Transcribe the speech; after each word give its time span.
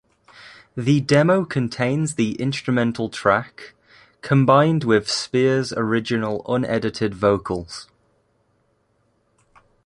The 0.75 0.99
demo 0.99 1.45
contains 1.45 2.15
the 2.15 2.31
instrumental 2.41 3.07
track, 3.07 3.75
combined 4.23 4.83
with 4.83 5.07
Spears' 5.07 5.73
original 5.73 6.43
unedited 6.49 7.13
vocals. 7.13 7.87